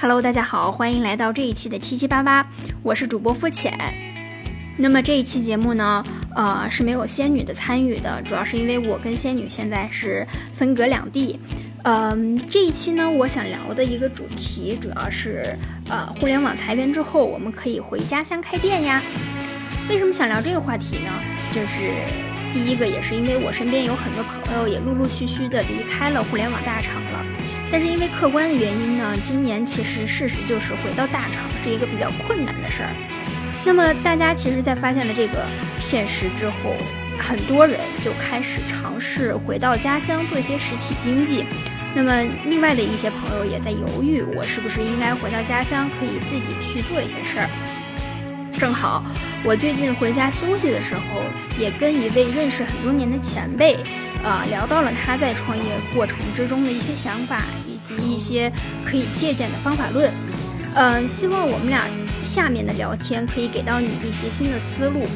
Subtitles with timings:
[0.00, 2.46] Hello，大家好，欢迎来到这一期的七七八八，
[2.84, 3.76] 我是主播肤浅。
[4.76, 6.04] 那么这一期节目呢，
[6.36, 11.40] 呃是没有仙女的参与的，主要是因为我跟仙女现在是分隔两地。
[11.82, 15.58] 嗯，这一期呢，我想聊的一个主题主要是，
[15.88, 19.02] 呃，互联网裁员之后，我们可以回家乡开店呀。
[19.90, 21.10] 为什么想聊这个话题呢？
[21.50, 21.92] 就是
[22.52, 27.26] 第一个，也是因为我身边有很多朋友也陆陆续续的离开了互联网大厂了。
[27.70, 32.94] 但是因为客观的原因呢，今年其实事实就是回到大厂是一个比较困难的事儿。
[33.64, 35.44] 那么大家其实，在发现了这个
[35.78, 36.74] 现实之后，
[37.18, 41.44] 很多人就开始尝试回到家乡做一些实体经济。
[41.94, 47.48] 那么另外的一些朋友也在犹豫，我是不是应该回到家乡，可以自己去做一些事儿。
[48.58, 49.04] 正好
[49.44, 51.22] 我最近回家休息的时候，
[51.58, 53.76] 也跟一位认识很多年的前辈。
[54.24, 55.64] 啊，聊到了他在创业
[55.94, 58.52] 过程之中的一些想法，以及一些
[58.84, 60.10] 可以借鉴的方法论。
[60.74, 61.88] 嗯，希望我们俩
[62.20, 65.06] 下面的聊天可以给到你一些新的思路。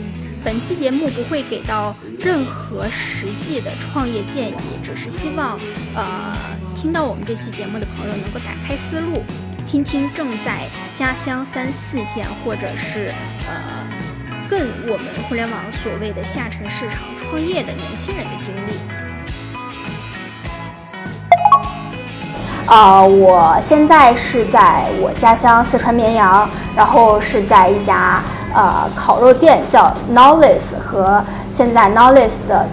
[0.44, 5.58] 本期节目不会给到任何实际的创业建议，只是希望
[5.94, 6.36] 呃
[6.74, 9.22] 听到我们这期节目的朋友能够打开思路，
[9.66, 13.14] 听听正在家乡三四线或者是
[13.46, 13.81] 呃。
[14.52, 18.74] 更我们互联网所谓的下沉市场创业的年轻人的经历。
[22.66, 32.66] 啊，我现在是在我家乡四川绵阳，然后是在一家呃烤肉店叫 Knowles 和现在 Knowles 的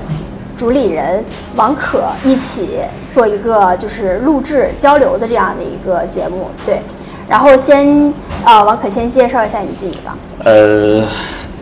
[0.57, 1.23] 主理人
[1.55, 6.49] 王可一起做一个就是录制交流的这样的一个节目。
[6.65, 6.81] 对，
[7.29, 8.13] 然后先
[8.43, 10.17] 呃王可先介绍一下你自己吧。
[10.43, 11.07] 呃。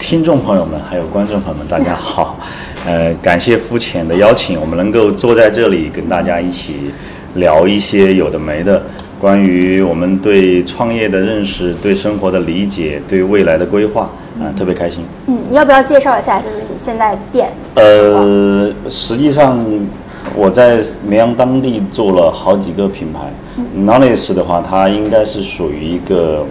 [0.07, 2.37] 听众朋友们，还有观众朋友们，大家好，
[2.87, 6.93] 呃，感谢肤浅的邀请，我们能够坐在这里跟大家一起
[7.35, 8.81] 聊一些有的没的，
[9.19, 15.03] 关于我们对创业的认识、对生活的理解、对未来的规划，啊，特别开心。
[15.25, 17.51] 嗯，你要不要介绍一下，就是你现在店？
[17.75, 19.59] 呃，实际上
[20.33, 23.19] 我在绵阳当地做了好几个品牌
[23.77, 26.45] ，Knowledge 的话，它应该是属于一个，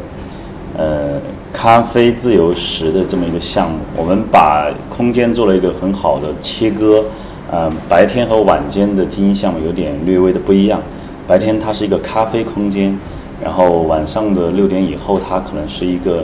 [0.77, 1.19] 呃。
[1.57, 7.03] 咖啡自由食的这么一个项目，我们把空间做了一个很好的切割，
[7.51, 10.79] 呃，白天和晚间的经营项目有点略微的不一样。
[11.27, 12.97] 白天它是一个咖啡空间，
[13.43, 16.23] 然后晚上的六点以后，它可能是一个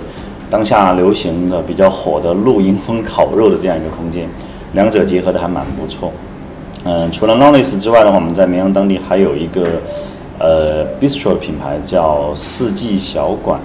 [0.51, 4.29] 当下流行的比较火的露营风烤肉的这样一个空间，
[4.75, 6.13] 两者结合的还蛮不错。
[6.85, 9.63] 嗯，除了 Knowles 之外的话，我们在绵阳当地还有一个
[10.39, 13.59] 呃 Bistro 品牌叫四季小馆。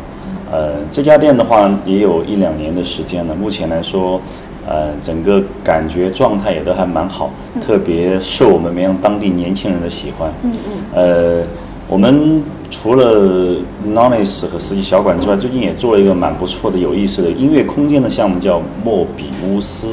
[0.52, 3.36] 呃，这家店的话也有一两年的时间了。
[3.36, 4.22] 目前来说，
[4.66, 10.32] 呃，整个感觉状态也都还蛮好，特别受我们绵阳当地年轻人的喜欢。
[10.44, 11.42] 嗯嗯。
[11.42, 11.48] 呃，
[11.90, 13.56] 我们除了
[13.88, 19.90] Nonis 和四季小馆之外，最近也做了一个蛮不错的、有意思的音乐空间的项目，叫莫比乌斯，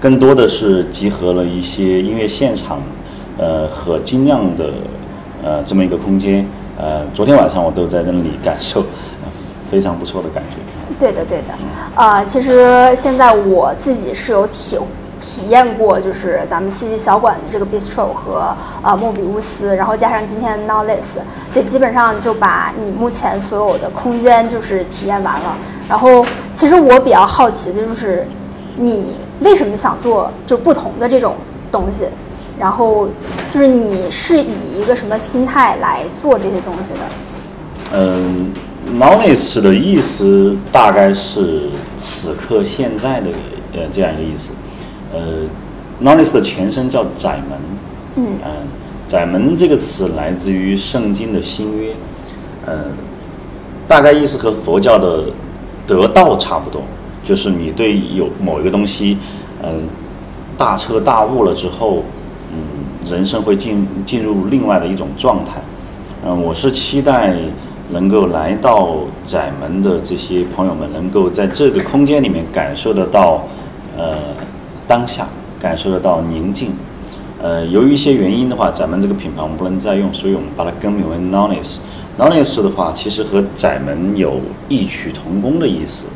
[0.00, 2.80] 更多的是集合了一些音乐现场，
[3.38, 4.70] 呃，和精酿的，
[5.42, 6.46] 呃，这么一个空间。
[6.76, 8.82] 呃，昨天晚上我都在那里感受。
[9.74, 10.56] 非常不错的感觉。
[11.00, 11.46] 对的，对的。
[11.96, 14.78] 呃，其实现在我自己是有体
[15.20, 21.18] 体验过，就是咱们四季小馆的这个 bistro 和呃莫比乌斯，然后加上今天的 Knowles，
[21.52, 25.56] 对，基本上就把你目前所有的空间就是体验完了。
[25.88, 26.24] 然后，
[26.54, 28.24] 其实我比较好奇的就是，
[28.76, 31.34] 你为什么想做就不同的这种
[31.72, 32.04] 东西？
[32.56, 33.08] 然后，
[33.50, 37.00] 就是你是以一个什么心态来做这些东西的？
[37.94, 38.52] 嗯。
[38.92, 41.62] Knowledge 的意思大概是
[41.96, 43.30] 此刻现在的
[43.72, 44.52] 呃这样一个意思，
[45.12, 45.20] 呃
[46.00, 47.58] ，Knowledge 的前身叫窄门，
[48.16, 48.36] 嗯，
[49.08, 51.92] 窄门这个词来自于圣经的新约，
[52.66, 52.84] 呃，
[53.88, 55.24] 大概意思和佛教的
[55.86, 56.82] 得道差不多，
[57.24, 59.18] 就是你对有某一个东西，
[59.62, 59.88] 嗯，
[60.56, 62.04] 大彻大悟了之后，
[62.52, 65.60] 嗯，人生会进进入另外的一种状态，
[66.24, 67.34] 嗯，我是期待。
[67.94, 73.44] 能够来到窄门的这些朋友们，能够在这个空间里面感受得到，
[73.96, 74.16] 呃，
[74.88, 75.28] 当下
[75.60, 76.72] 感受得到宁静。
[77.40, 81.76] 呃，由于一些原因的话，咱们这个品牌我们不能再用，所以我们把它更名为 Knowles。
[82.18, 86.06] Knowles 的话，其实和窄门有异曲同工的意思，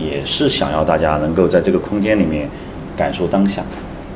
[0.00, 2.48] 也是想要大家能够在这个空间里面
[2.96, 3.62] 感受当下。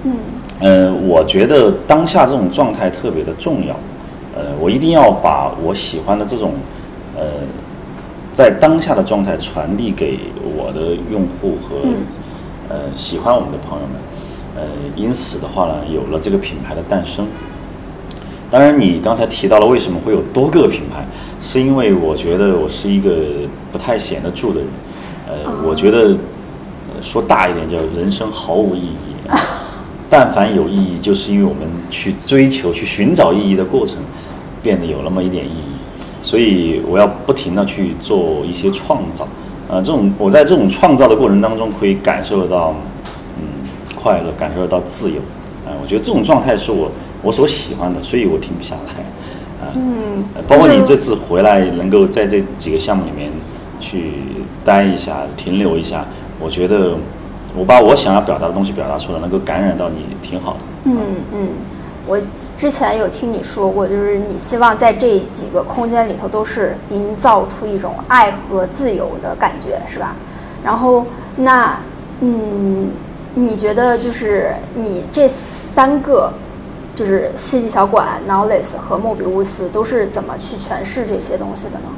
[0.05, 0.13] 嗯。
[0.61, 3.77] 呃，我觉得当下这种状态特别的重要。
[4.35, 6.55] 呃，我一定要把我喜欢的这种。
[7.17, 7.25] 呃，
[8.33, 10.19] 在当下的状态传递给
[10.57, 11.77] 我的用户和
[12.69, 13.97] 呃喜欢我们的朋友们，
[14.57, 14.63] 呃，
[14.97, 17.27] 因此的话呢，有了这个品牌的诞生。
[18.51, 21.07] 当然，你刚才提到了为什么会有多个品牌，
[21.41, 23.11] 是因为我觉得我是一个
[23.71, 24.69] 不太闲得住的人。
[25.29, 29.31] 呃，我觉得呃说大一点叫人生毫无意义。
[30.11, 33.99] 但凡有意义，就是因为我们去追求、去寻找意义的过程，
[34.61, 35.70] 变得有那么一点意义。
[36.31, 39.27] 所以我要不停的去做一些创造。
[39.69, 42.73] 呃，这种我在这种创造的过程当中，可以感受得到，
[43.37, 45.17] 嗯，快乐，感受得到自由。
[45.67, 46.89] 啊、我觉得这种状态是我
[47.21, 49.03] 我所喜欢的，所以我停不下来。
[49.61, 53.29] 啊、嗯呃，包括你这次回来能够在这几个项目里面
[53.81, 54.13] 去
[54.65, 56.05] 待一下、停留一下，
[56.39, 56.95] 我觉得
[57.57, 60.59] 我把我想要表达的东西表达出来，能够感染到你，挺好的。
[60.85, 60.97] 嗯
[61.35, 61.49] 嗯，
[62.07, 62.17] 我
[62.61, 70.15] 之前有听你说过，就是你希望在这几个空间里头都是营造出一种爱和自由的感觉，是吧？
[70.63, 71.79] 然后那
[72.21, 72.91] 嗯，
[73.35, 76.31] 你觉得就是你这三个，
[76.95, 81.89] 就是四季小馆、Knowless 和莫比乌斯都是怎么去诠释这些东西的呢？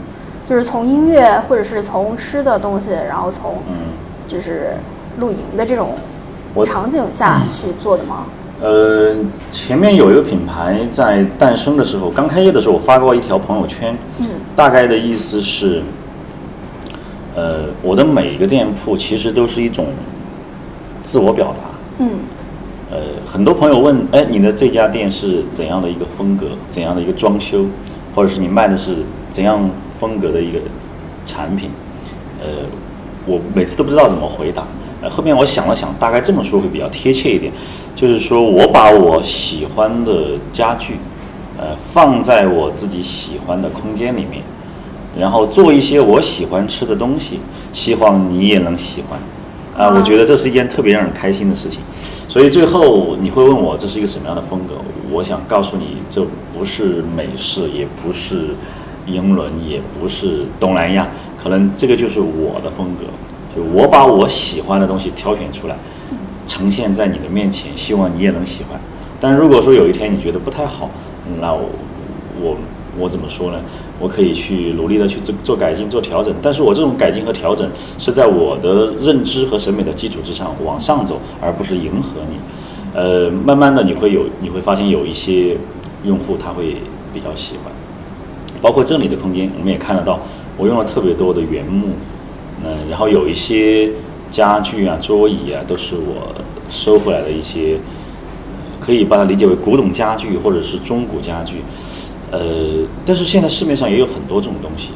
[0.47, 3.75] 就是从音乐，或者是从吃的东西，然后从嗯，
[4.29, 4.75] 就是
[5.19, 5.97] 露营的这种
[6.65, 8.27] 场景下去做的吗？
[8.63, 9.13] 呃，
[9.51, 15.83] 前面有一个品牌在诞生的时候，刚开业的时候，我发过一条朋友圈，嗯大概的意思是，
[17.35, 19.87] 呃，我的每一个店铺其实都是一种
[21.03, 22.05] 自我表达。
[22.05, 22.09] 嗯
[22.93, 27.65] 呃，很多朋友问，哎，你的这家店是怎样的一个风格，怎样的一个装修，
[28.15, 28.99] 或者是你卖的是
[29.29, 29.69] 怎样
[29.99, 30.61] 风格的一个
[31.27, 31.69] 产品？
[32.41, 32.49] 呃，
[33.27, 34.63] 我每次都不知道怎么回答。
[35.11, 37.53] 后面我想了想，大概这么说会比较贴切一点，
[37.95, 40.95] 就是说我把我喜欢的家具，
[41.59, 44.43] 呃，放在我自己喜欢的空间里面，
[45.19, 47.41] 然后做一些我喜欢吃的东西，
[47.73, 49.19] 希望你也能喜欢。
[49.75, 51.81] 啊、我觉得这是一件特别让人开心的事情。
[52.29, 54.75] 所以最后你会问我这是一个什么样的风格？
[55.11, 58.55] 我想告诉你，这不是美式，也不是
[59.07, 61.09] 英伦，也不是东南亚，
[61.43, 63.05] 可能这个就是我的风格。
[63.55, 65.77] 就我把我喜欢的东西挑选出来，
[66.47, 68.81] 呈现在你的面前，希望你也能喜欢。
[69.21, 70.91] 但如果说有一天你觉得不太好，
[71.41, 72.57] 那我
[72.99, 73.59] 我怎么说呢？
[74.01, 82.37] 我可以去努力的去做做改进、做调整，但是我这种改进和调整是在我的认知和审美的基础之上往上走，而不是迎合你。
[82.95, 85.57] 呃，慢慢的你会有你会发现有一些
[86.05, 86.79] 用户他会
[87.15, 87.73] 比较喜欢，
[88.61, 90.19] 包括这里的空间，我们也看得到，
[90.59, 91.91] 我用了特别多的原木，
[92.65, 93.91] 嗯、然后有一些
[94.31, 96.35] 家具啊、桌椅啊，都是我
[96.71, 101.63] 收回来的一些，呃可以把它理解为古董家具或者是中古家具。
[102.31, 102.41] 呃，
[103.05, 104.91] 但是现在市面上也有很多这种东西，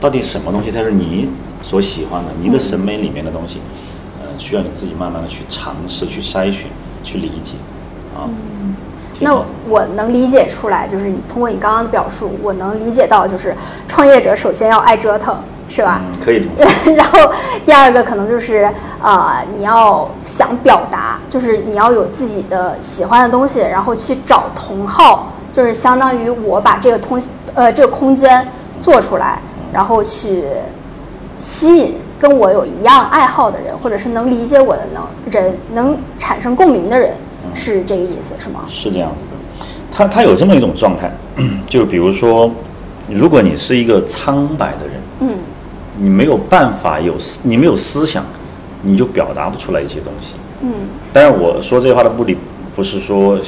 [0.00, 1.28] 到底什么东西才是你
[1.62, 3.58] 所喜欢的、你的审美里面的东西？
[4.20, 6.66] 呃，需要你自己慢慢的去尝试、去筛选、
[7.04, 7.54] 去理解，
[8.14, 8.26] 啊。
[8.26, 8.81] 挺
[9.22, 9.34] 那
[9.68, 13.54] 我能理解出来，就是你通过你刚刚的表述，我能理解到，就是
[13.86, 16.00] 创业者首先要爱折腾，是吧？
[16.04, 16.48] 嗯，可以。
[16.94, 17.18] 然后
[17.64, 18.68] 第二个可能就是
[19.00, 27.22] 呃，你要想表达，就是你要有自己的喜欢的东西，然后去找同好，就是相当于我把这个通
[27.54, 28.46] 呃这个空间
[28.80, 29.38] 做出来，
[29.72, 30.44] 然后去
[31.36, 37.14] 吸引跟我有一样爱好的人，或者是能理解我的能人，能产生共鸣的人，
[37.54, 38.64] 是这个意思是吗？
[38.68, 41.10] 是这样子的，他他有这么一种状态，
[41.66, 42.50] 就比如说，
[43.08, 45.28] 如果你是一个苍白的人，嗯
[45.98, 48.24] 你没有办法有思，你没有思想，
[48.82, 50.34] 你就表达不出来一些东西。
[50.62, 50.70] 嗯
[51.12, 52.36] 当然，我说这句话的目的
[52.74, 53.38] 不是说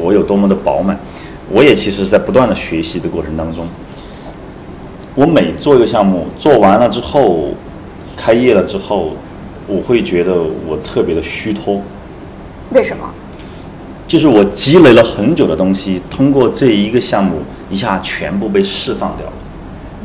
[0.00, 0.98] 我有多么的饱满，
[1.50, 3.68] 我也其实在不断的学习的过程当中，
[5.14, 7.50] 我每做一个项目做完了之后，
[8.16, 9.12] 开业了之后，
[9.68, 10.34] 我会觉得
[10.66, 11.80] 我特别的虚脱，
[12.72, 13.08] 为什么？
[14.06, 17.38] 就是我积累了很久的东西，通过这一个项目
[17.70, 19.32] 一下全部被释放掉了。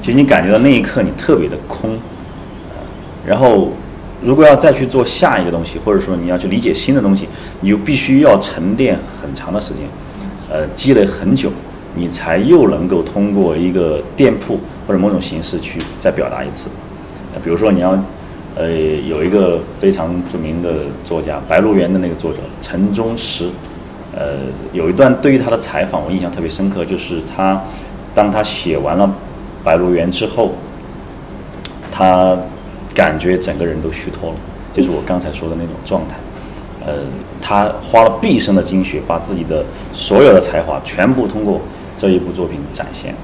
[0.02, 1.92] 其实你感觉到那一刻你特别的空，
[2.70, 2.76] 呃
[3.28, 3.70] 然后
[4.24, 7.28] 如果要再去做下一个东西，或者说你要去理解新的东西，
[7.62, 9.84] 你就必须要沉淀很长的时间，
[10.50, 11.52] 呃，积累很久，
[11.96, 16.70] 你才又能够通过一个店铺或者某种形式去再表达一次。
[17.44, 17.92] 比如说你要，
[18.56, 18.72] 呃，
[19.08, 23.50] 有一个非常著名的作家，《白鹿原》的那个作者陈忠实，
[24.20, 24.36] 呃，
[24.74, 27.62] 有一段对于他的采访我印象特别深刻，就是他
[28.14, 29.08] 当他写完了
[29.64, 30.52] 《白鹿原》之后，
[31.90, 32.38] 他
[32.94, 34.36] 感觉整个人都虚脱了，
[34.74, 36.18] 就是我刚才说的那种状态。
[36.86, 36.94] 呃，
[37.42, 41.62] 他花了毕生的精血，把自己的所有的才华全部通过
[41.96, 43.16] 这一部作品展现。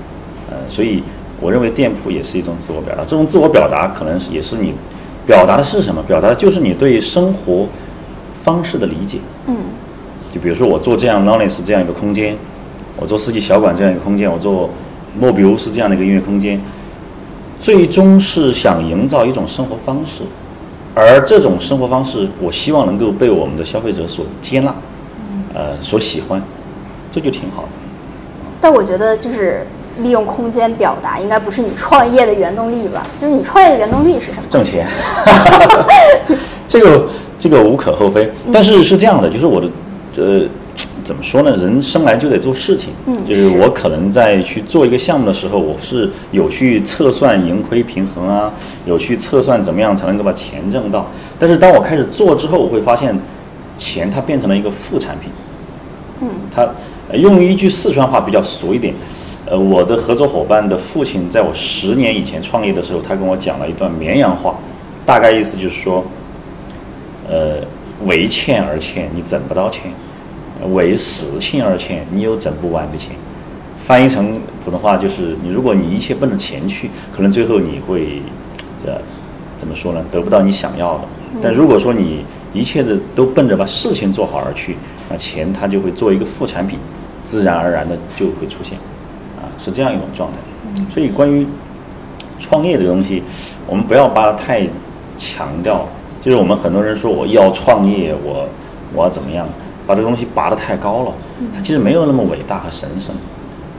[0.49, 1.03] 呃，所以
[1.41, 3.03] 我认为店铺也是一种自我表达。
[3.03, 4.73] 这种自我表达可能是也是你
[5.25, 6.01] 表达的是什么？
[6.03, 7.67] 表达的就是你对生活
[8.41, 9.19] 方式的理解。
[9.47, 9.57] 嗯
[10.35, 12.35] 就比如说我做这样 Knowledge 这样一个空间，
[12.97, 14.69] 我做四季小馆这样一个空间，我做
[15.17, 16.59] 莫比乌斯这样的一个音乐空间，
[17.57, 20.23] 最终是想营造一种生活方式，
[20.93, 24.75] 而这种生活方式，我希望能够被我们的消费者所接纳，
[25.53, 26.43] 呃，所喜欢，
[27.09, 27.69] 这就挺好的。
[28.59, 29.65] 但我觉得就是
[30.01, 33.07] 利用空间表达，应该不是你创业的原动力吧？
[33.17, 34.47] 就是你创业的原动力是什么？
[34.49, 34.85] 挣钱，
[36.67, 37.07] 这个
[37.39, 38.29] 这个无可厚非。
[38.51, 39.69] 但是是这样的，就是我的
[40.17, 40.41] 呃，
[41.03, 41.55] 怎么说呢？
[41.57, 42.93] 人生来就得做事情。
[43.05, 48.51] 嗯就是我可能在去做一个项目的时候，我是有去测算盈亏平衡啊，
[48.85, 51.05] 有去测算怎么样才能够把钱挣到。
[51.37, 53.17] 但是当我开始做之后，我会发现，
[53.77, 55.29] 钱它变成了一个副产品。
[56.21, 56.67] 嗯，它
[57.09, 58.93] 呃用一句四川话比较俗一点，
[59.45, 64.55] 呃，我的合作伙伴的父亲在我十年以前创业的时候，他跟我讲了一段绵阳话，
[65.05, 66.03] 大概意思就是说，
[67.29, 67.57] 呃，
[68.05, 69.91] 为欠而欠，你挣不到钱；
[70.73, 73.11] 为事情而欠，你有挣不完的钱。
[73.77, 78.21] 翻译成普通话就是，你如果你一切奔着钱去，可能最后你会，
[78.83, 78.99] 这
[79.57, 80.03] 怎么说呢？
[80.11, 81.03] 得不到你想要的。
[81.41, 84.75] 但如果说你一切的都奔着把事情做好而去，
[85.09, 86.79] 那钱它就会做一个副产品，
[87.23, 88.77] 自然而然的就会出现，
[89.37, 90.37] 啊，是这样一种状态。
[90.91, 91.45] 所以关于
[92.39, 93.21] 创业这个东西，
[93.67, 94.67] 我们不要把它太
[95.17, 95.87] 强调。
[96.21, 98.47] 就是我们很多人说我要创业，我
[98.95, 99.47] 我要怎么样，
[99.85, 101.11] 把这个东西拔得太高了，
[101.53, 103.15] 它其实没有那么伟大和神圣。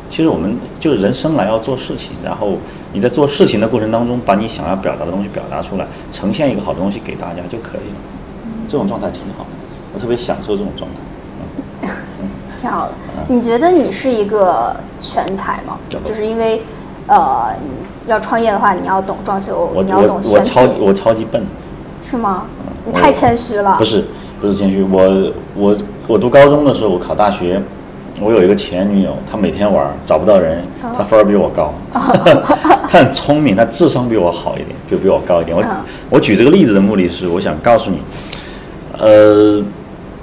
[0.08, 2.52] 其实我们就是人生来要做事情，然后
[2.92, 7.96] 你在做事情的过程当中，把你想要表达的东西表达出来，呈现一个好的东西给大家就可以了。
[8.68, 9.50] 这种状态挺好的，
[9.92, 11.92] 我特别享受这种状态。
[12.60, 12.92] 挺 好的。
[13.28, 15.76] 你觉得你是一个全才吗？
[15.90, 16.62] 有就是因为，
[17.08, 17.52] 呃，
[18.06, 21.44] 要创业的话，你要懂装修，你要懂我选品，我超我超级笨，
[22.02, 22.44] 是吗？
[22.86, 23.75] 你太谦虚了。
[23.76, 24.04] 不是
[24.40, 27.60] 不是谦虚，我我我读高中的时候，我考大学，
[28.20, 30.62] 我有一个前女友，她每天玩儿找不到人，
[30.96, 35.56] 她分儿比我高， 她很聪明，她智商比我好一点，就比我高一点。
[35.56, 35.68] 我嗯
[36.08, 37.98] 我举这个例子的目的是，我想告诉你，
[38.98, 39.60] 呃，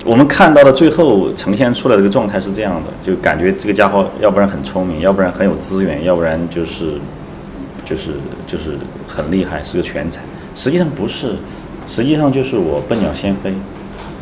[0.06, 6.94] 我们看到的最后呈现出来的这个状态是这样的，就感觉这个家伙要不然很聪明，要不然很有资源，要不然就是
[7.84, 8.12] 就是
[8.48, 10.22] 就是很厉害，是个全才。
[10.56, 11.34] 实际上不是，
[11.90, 13.54] 实际上就是我笨鸟先飞，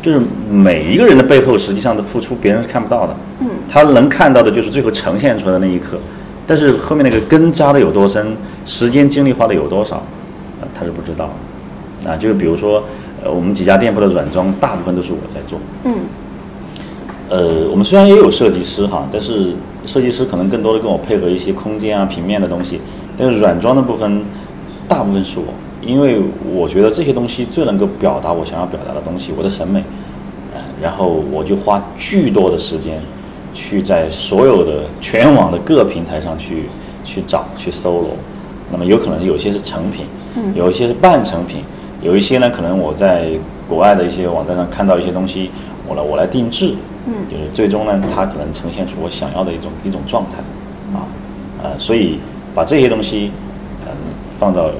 [0.02, 5.96] 就是每一个人的背后，实际上的付出别人是看不到的，嗯，他能看到的就是最后呈现出来的那一刻，
[6.46, 10.02] 但是后面那个根扎的有多深，时间精力花的有多少，
[10.60, 12.10] 呃，他是不知道的。
[12.10, 12.82] 啊，就是比如说，
[13.22, 15.60] 呃，我们几家店铺的软装，大部分都是我在做。
[15.84, 15.94] 嗯
[17.28, 19.52] 呃，我们虽然也有设计师哈，但是
[19.86, 22.80] 设计师可能更多的跟我配合一些空间啊、平面的东西，
[23.16, 24.22] 但是软装的部分，
[24.88, 25.44] 大部分是我，
[25.84, 26.20] 因为
[26.54, 29.82] 我觉得这些东西最能够表达我想要表达的东西，我的审美，
[30.54, 33.00] 呃，然后我就花巨多的时间，
[33.52, 36.64] 去在所有的全网的各平台上去
[37.04, 38.10] 去找去搜罗，
[38.70, 40.54] 那么有可能有些是成品，嗯。
[40.54, 41.62] 有一些是半成品，
[42.00, 43.30] 有一些呢可能我在
[43.68, 45.50] 国外的一些网站上看到一些东西，
[45.88, 46.74] 我来我来定制，
[47.06, 47.12] 嗯。
[47.28, 50.38] 就是最终呢，它可能呈现出我想要的一种一种状态，
[50.96, 51.02] 啊，
[51.62, 52.18] 呃，所以
[52.54, 53.32] 把这些东西，
[53.84, 53.92] 嗯，
[54.38, 54.70] 放到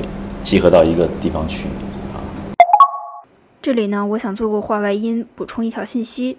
[0.42, 1.68] 集合到一个地方去，
[2.12, 2.18] 啊，
[3.62, 6.36] 这里呢，我想做个话外音，补充一条信息。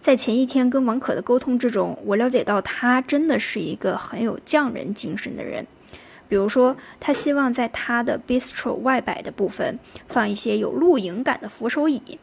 [0.00, 5.66] 在前一天跟王可的沟通之中，我了解到他真的是一个很有匠人精神的人。
[6.28, 12.18] 比如说，他希望在他的 bistro 外摆的部分放一些有露营感的扶手椅，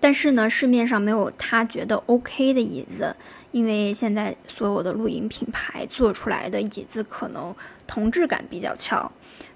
[0.00, 3.14] 但是呢，市面上没有他觉得 OK 的椅子，
[3.50, 7.54] 因为现在所有的露营品牌做出来的椅子可能
[7.86, 9.10] 同质感比较强，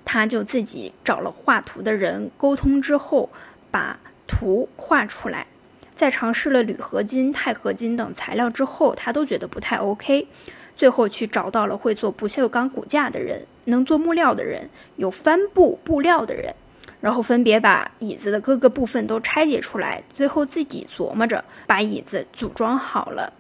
[0.05, 3.29] 他就自己找了画图的人沟通之后，
[3.71, 5.47] 把图画出来，
[5.95, 10.27] 在尝试了铝合金、钛合金等材料之后，他都觉得不太 OK。
[10.75, 16.53] 最后去找到了会做不锈钢骨架的人，能做木料的人，有帆布布料的人，
[17.01, 23.31] 然后分别把椅子的各个部分都拆解出来，最后自己琢磨着把椅子组装好了，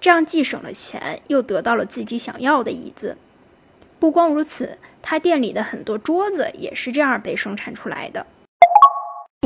[0.00, 3.16] 这样既省了钱，又得到了自己想要的椅子。
[3.98, 8.24] 不光如此，他店里的很多桌子也是这样被生产出来的。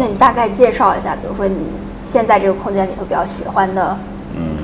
[0.00, 1.56] 那你大概介绍一下，比如说你
[2.04, 3.98] 现在这个空间里头比较喜欢的，
[4.36, 4.56] 嗯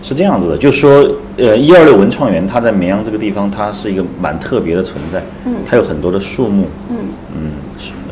[0.00, 6.96] 是这样子的，就是说，呃，一二六文创园它在绵阳这个地方，它是一个蛮特别的存在，嗯它有很多的树木，嗯
[7.36, 7.52] 嗯，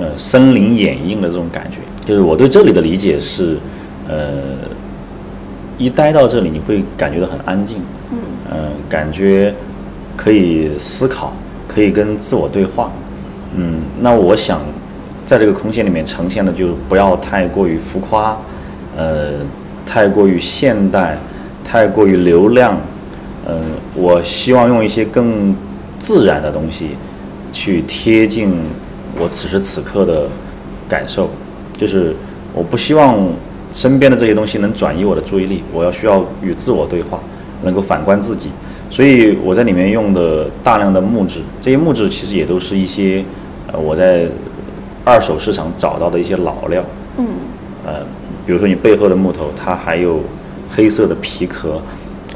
[0.00, 1.78] 呃，森林掩映的这种感觉。
[2.04, 3.56] 就是我对这里的理解是，
[4.09, 4.59] 呃，
[5.78, 7.78] 一待到这里，你会感觉到很安静，
[8.10, 8.18] 嗯。
[8.50, 9.52] 呃，感觉
[10.16, 11.32] 可以思考，
[11.66, 12.92] 可以跟自我对话。
[13.56, 14.60] 嗯，那我想
[15.24, 18.36] 在这个空间里面呈现的就不要太过于浮夸，
[18.96, 19.32] 呃，
[19.86, 21.16] 太过于现代，
[21.64, 22.78] 太过于流量，
[23.48, 23.60] 嗯、
[23.94, 25.56] 我希望用一些更
[25.98, 26.90] 自然的东西
[27.52, 28.54] 去贴近
[29.18, 30.28] 我此时此刻的
[30.88, 31.30] 感受，
[31.76, 32.14] 就是
[32.52, 33.18] 我不希望
[33.74, 37.18] 身边的这些东西能转移我的注意力，我要需要与自我对话，
[37.64, 38.48] 能够反观自己。
[38.88, 43.24] 所以我在里面用的大量的木质，这些木质其实也都是一些
[43.72, 44.28] 呃我在
[45.04, 46.82] 二手市场找到的一些老料。
[47.18, 47.26] 嗯
[47.84, 47.94] 呃，
[48.46, 50.20] 比如说你背后的木头，它还有
[50.70, 51.82] 黑色的皮壳，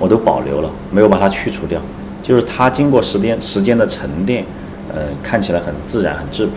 [0.00, 1.80] 我都保留了，没有把它去除掉。
[2.20, 4.44] 就是它经过时间时间的沉淀，
[4.92, 6.52] 呃，看起来很自然、很质朴。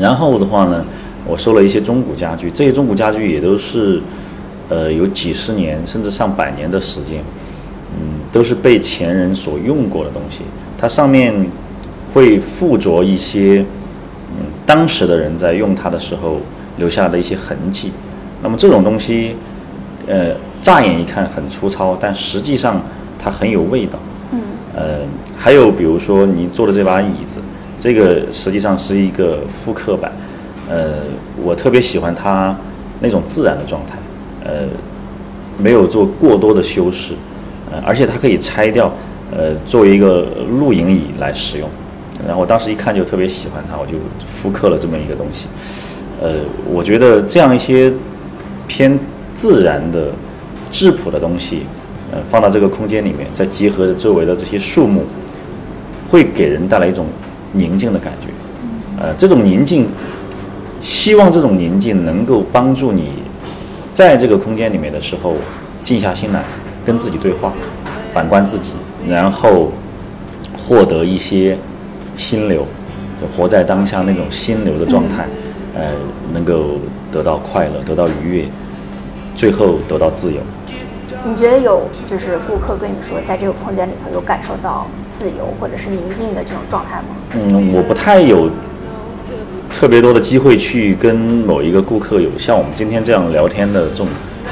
[0.00, 0.84] 然后的话呢，
[1.26, 4.00] 我收了一些中古家具，这些中古家具也都是，
[4.68, 7.22] 呃，有几十年甚至上百年的时间，
[7.98, 10.42] 嗯，都是被前人所用过的东西。
[10.76, 11.34] 它上面
[12.12, 13.64] 会附着一些，
[14.38, 16.40] 嗯，当时的人在用它的时候
[16.76, 17.90] 留下的一些痕迹。
[18.42, 19.34] 那么这种东西，
[20.06, 22.82] 呃，乍眼一看很粗糙，但实际上
[23.18, 23.98] 它很有味道。
[24.32, 24.40] 嗯
[24.76, 24.98] 呃，
[25.38, 27.38] 还有比如说你坐的这把椅子，
[27.80, 30.12] 这个实际上是一个复刻版。
[30.68, 30.94] 呃，
[31.42, 32.56] 我特别喜欢它
[33.00, 33.96] 那种自然的状态，
[34.44, 34.66] 呃，
[35.58, 37.14] 没有做过多的修饰，
[37.70, 38.92] 呃，而且它可以拆掉，
[39.30, 40.26] 呃，作为一个
[40.58, 41.68] 露营椅来使用。
[42.26, 43.92] 然后我当时一看就特别喜欢它，我就
[44.26, 45.46] 复刻了这么一个东西。
[46.22, 46.36] 呃，
[46.72, 47.92] 我觉得这样一些
[48.66, 48.98] 偏
[49.34, 50.08] 自然的、
[50.70, 51.64] 质朴的东西，
[52.12, 55.02] 呃，放到这个空间里面，再结合着周围的这些树木，
[56.08, 57.04] 会给人带来一种
[57.52, 58.28] 宁静的感觉。
[58.96, 59.86] 呃，这种宁静，
[60.84, 63.08] 希望这种宁静能够帮助你，
[63.90, 65.34] 在这个空间里面的时候，
[65.82, 66.44] 静下心来，
[66.84, 67.50] 跟自己对话，
[68.12, 68.72] 反观自己，
[69.08, 69.72] 然后
[70.58, 71.56] 获得一些
[72.18, 72.66] 心流，
[73.18, 75.26] 就活在当下那种心流的状态，
[75.74, 75.92] 呃，
[76.34, 76.78] 能够
[77.10, 78.44] 得到快乐，得到愉悦，
[79.34, 80.40] 最后得到自由。
[81.26, 87.16] 你觉得有就是顾客跟你说，在这个空间里头有感受到自由或者是宁静的这种状态吗？
[87.32, 88.50] 嗯，我不太有
[89.84, 94.06] 特别多的机会去跟某一个顾客有像我们今天这样聊天的这种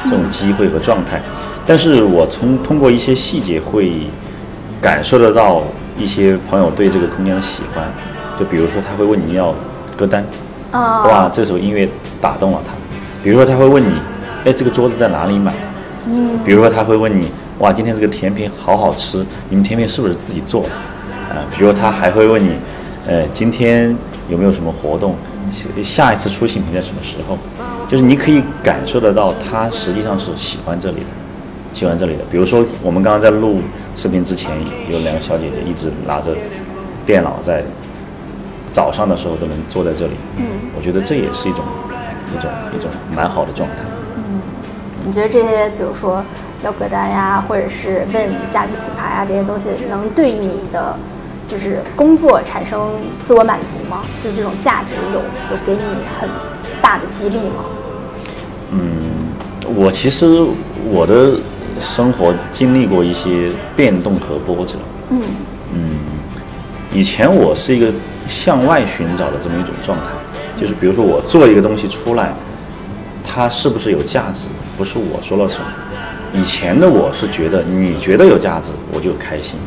[0.05, 1.23] 这种机会和状态，
[1.67, 3.93] 但是我从通过一些细节会
[4.79, 5.63] 感受得到
[5.97, 7.83] 一些朋友对这个空间的喜欢，
[8.39, 9.55] 就比如说他会问你要
[9.97, 10.23] 歌单，
[10.71, 11.89] 啊哇，这首音乐
[12.21, 12.75] 打动了他，
[13.25, 13.95] 比如说他会问你，
[14.45, 15.59] 哎，这个桌子在哪里买的？
[16.09, 17.31] 嗯比如说他会问你，
[17.61, 20.69] 哇，今天这个甜品好好吃，你们甜品是不是自己做的？
[21.35, 22.51] 啊、比如他还会问你，
[23.07, 23.97] 呃，今天
[24.29, 25.15] 有没有什么活动？
[25.53, 27.37] 下下一次出新品在什么时候？
[27.89, 31.07] 就是你可以感受得到他实际上是喜欢这里的，
[31.75, 32.25] 喜欢这里的。
[32.31, 33.61] 比如说我们刚刚在录
[33.95, 34.51] 视频之前，
[34.89, 36.35] 有两个小姐姐一直拿着
[37.05, 37.63] 电脑在
[38.71, 40.45] 早上的时候都能坐在这里，嗯，
[40.77, 41.63] 我觉得这也是一种
[42.35, 43.77] 一种一种蛮好的状态。
[44.17, 44.41] 嗯
[45.05, 46.25] 你觉得这些，比如说
[46.65, 50.97] 要歌单呀，或者是问家具品牌啊这些东西，能对你的
[51.47, 52.91] 就是工作产生
[53.27, 54.03] 自我满足吗？
[54.23, 55.81] 就是这种价值有有给你
[56.19, 56.29] 很
[56.81, 57.65] 大的激励吗？
[58.71, 58.91] 嗯
[59.77, 60.45] 我其实
[60.91, 61.33] 我的
[61.79, 64.79] 生活经历过一些变动和波折。
[65.11, 65.21] 嗯
[66.93, 67.91] 以前我是一个
[68.29, 70.05] 向外寻找的这么一种状态，
[70.61, 72.35] 就是比如说我做一个东西出来，
[73.25, 75.67] 它是不是有价值，不是我说了算。
[76.35, 79.59] 以前的我是觉得你觉得有价值，我就开心，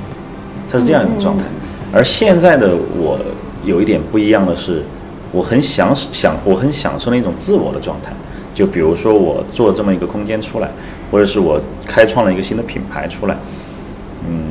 [0.72, 1.44] 它是这样一种状态。
[1.96, 3.18] 而现在的我
[3.64, 4.84] 有一点不一样的是，
[5.32, 8.12] 我很享享我很享受那种自我的状态。
[8.54, 10.70] 就比如说我做这么一个空间出来，
[11.10, 13.38] 或者是我开创了一个新的品牌出来，
[14.28, 14.44] 嗯，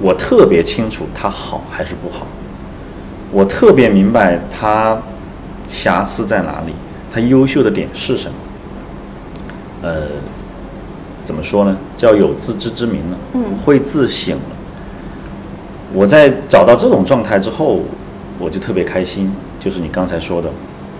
[0.00, 2.26] 我特别清楚它好还是不好，
[3.30, 5.00] 我特别明白它
[5.68, 6.72] 瑕疵在哪里，
[7.08, 8.34] 它优秀的点是什么。
[9.82, 10.02] 呃，
[11.22, 11.76] 怎么说呢？
[11.96, 14.56] 叫有自知之明了，嗯会自省了。
[15.92, 17.80] 我在找到这种状态之后，
[18.38, 20.48] 我就特别开心，就是你刚才说的，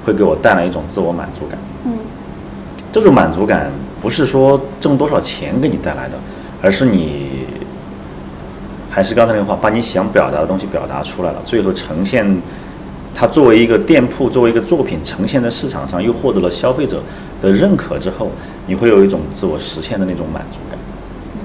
[0.05, 1.59] 会给我带来一种自我满足感。
[1.87, 1.93] 嗯
[2.93, 6.19] 这种满足感不是说挣多少钱给你带来的，
[6.61, 7.47] 而是你
[8.91, 12.43] 还是刚才那个话，把你想表达的东西表达出来了，最后呈现
[13.15, 17.01] 它作为一个店铺，作为一个作品呈现在市场上，又获得了消费者
[17.41, 18.29] 的认可之后，
[18.67, 20.77] 你会有一种自我实现的那种满足感。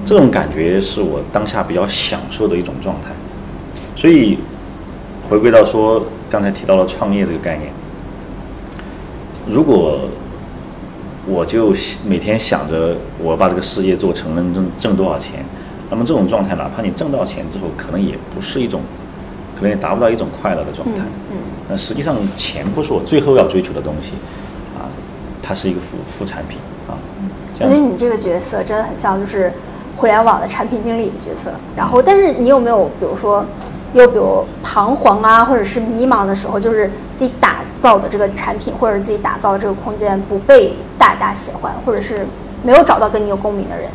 [0.04, 3.10] 这种感觉是我当下比较享受的一种状态。
[3.96, 4.38] 所以
[5.28, 7.72] 回归到说刚才提到了创业这个概念，
[9.48, 10.00] 如果
[11.26, 11.74] 我就
[12.06, 15.44] 每天想着我把这个事业做成能挣挣多少钱，
[15.90, 18.82] 那么这种状态，哪怕你挣到钱之后，可能也不是一种，
[19.56, 21.02] 可能也达不到一种快乐的状态。
[21.32, 24.12] 嗯那实际上，钱不是我最后要追求的东西，
[24.78, 24.86] 啊，
[25.42, 26.94] 它是一个副副产品啊。
[27.52, 29.52] 这样我觉得你这个角色真的很像，就是
[29.96, 31.50] 互联网的产品经理的角色。
[31.76, 33.44] 然后，但是你有没有比如说，
[33.96, 42.26] 又比如彷徨啊，或者是迷茫的时候，就是自己打造的这个产品或者自己打造的这个空间不被大家喜欢，或者是
[42.62, 43.88] 没有找到跟你有共鸣的人？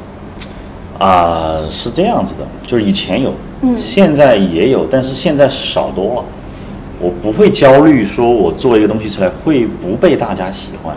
[0.98, 6.24] 啊，是这样子的，就是以前有，嗯现在也有，但是现在少多了。
[7.00, 10.96] 我不会焦虑，说我做一个东西出来会不被大家喜欢，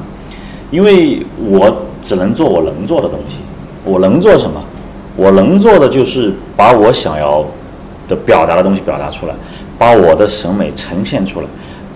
[0.70, 3.40] 因为我只能做我能做的东西。
[3.84, 4.62] 我能做什么？
[5.14, 7.44] 我能做的就是把我想要
[8.08, 9.34] 的表达的东西表达出来，
[9.78, 11.46] 把我的审美呈现出来，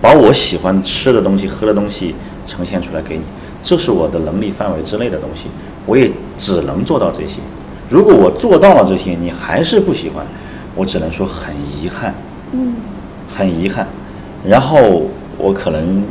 [0.01, 2.15] 把我喜欢吃的东西、喝的东西
[2.47, 3.23] 呈现出来给你，
[3.61, 5.47] 这是我的能力范围之内的东西，
[5.85, 7.39] 我也只能做到这些。
[7.89, 10.25] 如果我做到了这些，你还是不喜欢，
[10.75, 12.13] 我只能说很遗憾，
[12.51, 12.75] 嗯
[13.27, 13.87] 很遗憾。
[14.45, 15.03] 然后
[15.37, 16.03] 我可能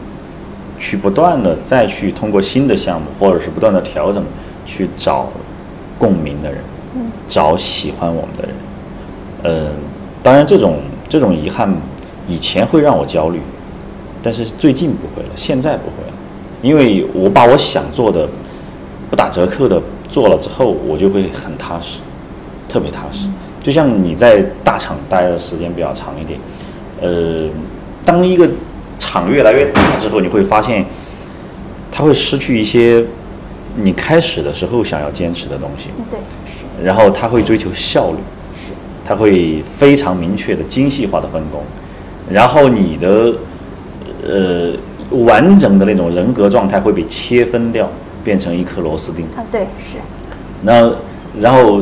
[0.78, 4.22] 去不断的再去通过新的项目，或者是不断的调整，
[4.66, 5.30] 去找
[5.98, 6.60] 共鸣的人，
[6.96, 8.54] 嗯找喜欢我们的人。
[9.44, 9.70] 呃，
[10.28, 10.76] 当然这种
[11.08, 11.74] 这种遗憾
[12.28, 13.40] 以前会让我焦虑，
[14.22, 16.12] 但是最近不会了，现在不会了，
[16.60, 18.28] 因为我把我想做的
[19.08, 22.00] 不打折扣的做了之后，我就会很踏实，
[22.68, 23.26] 特别踏实。
[23.62, 26.38] 就像你在大厂待的时间比较长一点，
[27.00, 27.48] 呃，
[28.04, 28.46] 当一个
[28.98, 30.84] 厂越来越大之后，你会发现，
[31.90, 33.02] 它会失去一些
[33.76, 36.64] 你开始的时候想要坚持的东西，嗯，对，是。
[36.84, 38.37] 然后他会追求效率，是，
[39.08, 41.62] 它会非常明确的精细化的分工，
[42.30, 43.32] 然后你的
[44.22, 44.70] 呃
[45.24, 47.90] 完整的那种人格状态会被切分掉，
[48.22, 49.24] 变成一颗螺丝钉。
[49.34, 49.96] 啊，对，是，
[50.60, 50.92] 那
[51.40, 51.78] 然后，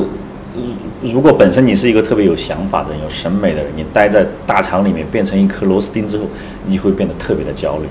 [1.03, 6.25] 如如果本身你是一个特别有想法的人、有审美的人，你待在大厂里面变成一颗螺丝钉之后，
[6.67, 7.89] 你会变得特别的焦虑。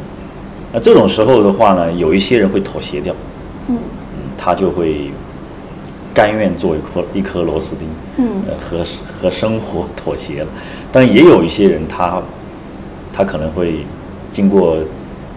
[0.71, 3.13] 那这种时候的话呢，有一些人会妥协掉，
[3.67, 5.11] 嗯嗯，他就会
[6.15, 8.83] 甘愿做一颗一颗螺丝钉，嗯呃，和
[9.15, 10.47] 和生活妥协了。
[10.91, 12.23] 但也有一些人他，
[13.13, 13.85] 他可能会
[14.31, 14.77] 经过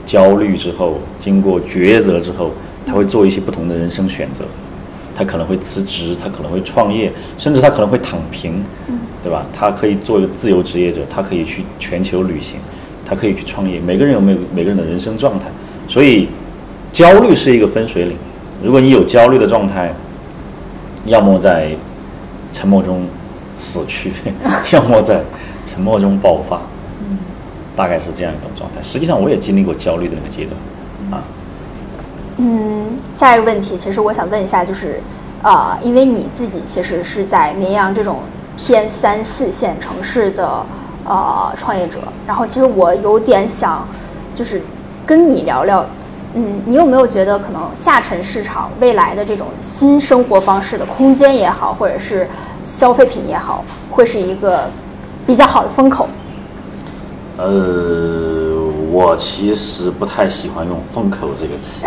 [0.06, 2.52] 焦虑之后，经过抉择之后，
[2.86, 4.44] 他会做一些不同的人生选择。
[5.16, 9.44] 他可能会辞职，他可能会创业，甚至他可能会躺平，嗯对吧？
[9.52, 12.60] 他可以做一个自由职业者，他可以去全球旅行，
[13.04, 13.80] 他可以去创业。
[13.80, 15.46] 每个人有每每个人的人生状态，
[15.88, 16.28] 所以
[16.92, 18.16] 焦虑是一个分水岭。
[18.62, 19.92] 如果你有焦虑的状态，
[21.04, 21.70] 要么在
[22.52, 23.06] 沉默中
[23.56, 24.12] 死去，
[24.72, 25.22] 要么在
[25.64, 26.60] 沉默中爆发，
[27.76, 28.82] 大概是这样一种状态。
[28.82, 31.22] 实际上，我也经历过焦虑的那个阶段，啊，
[32.38, 35.00] 嗯，下一个问题，其实我想问一下，就是，
[35.42, 38.20] 呃，因为你自己其实是在绵阳这种
[38.56, 40.64] 偏三四线城市的
[41.04, 43.86] 呃创业者，然后其实我有点想，
[44.34, 44.62] 就是
[45.06, 45.84] 跟你聊聊，
[46.34, 52.28] 嗯，你有没有觉得可能下沉市场未来的这种新生活方式的空间也好，或者是
[52.62, 54.70] 消费品也好，会是一个
[55.26, 56.06] 比较好的风口？
[57.38, 61.86] 呃，我其实不太喜欢用“风口”这个词，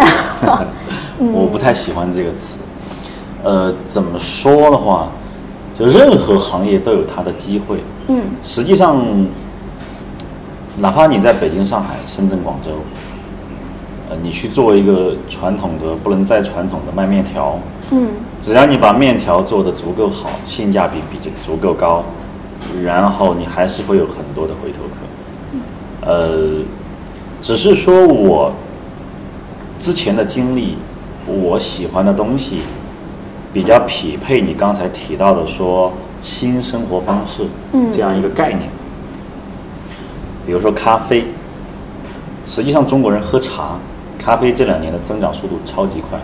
[1.20, 2.60] 我不太喜欢这个词。
[3.44, 5.10] 呃，怎么说的话，
[5.78, 7.84] 就任何行业都有它的机会。
[8.08, 9.04] 嗯实际上，
[10.78, 12.72] 哪怕你在北京、上海、深圳、广州，
[14.12, 17.58] 呃，你去做一个传统的不能再传统的卖面条，
[17.92, 18.10] 嗯
[18.42, 22.04] 只要你把面条做得足够好，性价比比较足够高，
[22.84, 26.06] 然后你还是会有很多的回头客。
[26.06, 26.62] 呃，
[27.42, 28.52] 只是说我
[29.80, 30.76] 之前的经历，
[31.26, 32.64] 我喜欢的东西
[33.54, 38.70] 比较匹配你刚才提到的说新生活方式嗯这样一个概念。
[40.46, 41.28] 比如说咖啡，
[42.46, 43.76] 实际上中国人喝茶、
[44.22, 46.20] 咖啡这两年的增长速度超级快。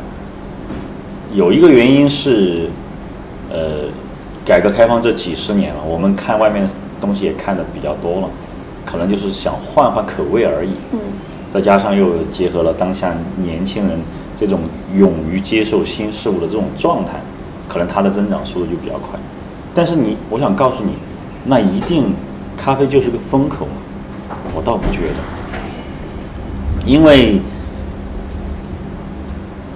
[1.34, 2.70] 有一个原因是，
[3.50, 3.90] 呃，
[4.46, 6.70] 改革开放这几十年了，我们看外面
[7.02, 8.30] 东西也看的比较多了，
[8.86, 10.70] 可能就是想换换口味而已。
[10.94, 11.00] 嗯
[11.50, 13.98] 再加上又结合了当下年轻人
[14.36, 14.60] 这种
[14.98, 17.14] 勇于接受新事物的这种状态，
[17.70, 19.18] 可能它的增长速度就比较快。
[19.74, 20.92] 但是你，我想告诉你，
[21.46, 22.14] 那一定
[22.58, 24.36] 咖啡就是个风口吗？
[24.54, 25.16] 我倒不觉得，
[26.86, 27.40] 因为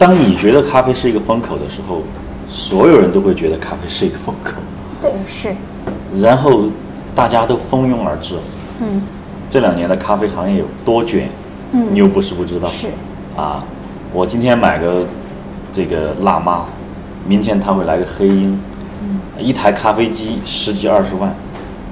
[0.02, 2.02] 当你觉得咖啡是一个风口的时候，
[2.50, 4.54] 所有人都会觉得咖啡是一个风口，
[5.00, 5.54] 对，是，
[6.18, 6.64] 然后
[7.14, 8.34] 大家都蜂拥而至。
[8.80, 9.00] 嗯。
[9.48, 11.30] 这两年的咖啡行业有多卷，
[11.74, 11.86] 嗯。
[11.92, 12.68] 你又不是不知道。
[12.68, 12.88] 是，
[13.38, 13.64] 啊，
[14.12, 15.06] 我今天买个
[15.72, 16.66] 这个辣妈，
[17.28, 18.60] 明天他会来个黑鹰，
[19.04, 19.20] 嗯。
[19.38, 21.32] 一台咖啡机十几二十万，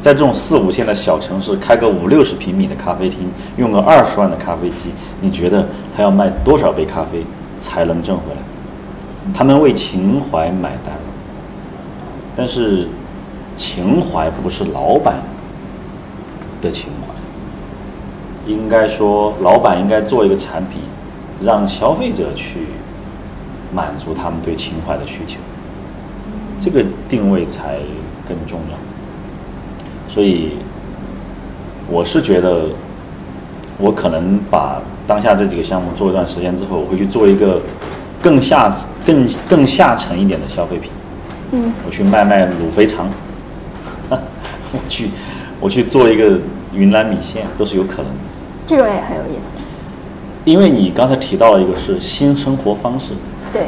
[0.02, 4.90] 在这种四五线的小城市开个五六十平米的咖啡厅，用个二十万的咖啡机，
[5.22, 7.24] 你觉得他要卖多少杯咖啡
[7.60, 8.42] 才能挣回来？
[9.32, 10.96] 他们为情怀买单，
[12.36, 12.88] 但是
[13.56, 15.18] 情怀不是老板
[16.62, 20.82] 的情怀，应该说老板应该做一个产品，
[21.42, 22.68] 让消费者去
[23.72, 25.38] 满足他们对情怀的需求，
[26.58, 27.78] 这个定位才
[28.28, 28.78] 更重要。
[30.12, 30.54] 所以
[31.88, 32.68] 我是觉得，
[33.78, 37.60] 我可能把当下这几个项目做一段时间之后，我会去做一个
[38.22, 38.72] 更下
[39.04, 40.92] 更更下沉一点的消费品。
[41.52, 43.10] 嗯，我去卖卖卤肥肠，
[44.12, 45.10] 我去
[45.60, 46.38] 我去做一个
[46.76, 48.20] 云南米线，都是有可能的。
[48.68, 49.56] 这种也很有意思。
[50.46, 53.14] 因为你刚才提到了一个是新生活方式，
[53.52, 53.64] 对，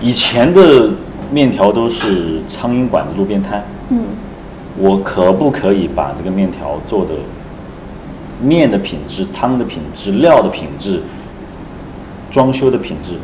[0.00, 0.90] 以前的
[1.30, 4.00] 面条都是苍蝇馆子、路边摊，嗯，
[4.78, 7.12] 我可不可以把这个面条做的
[8.42, 11.00] 面的品质、汤的品质、料的品质、
[12.30, 13.14] 装修的品质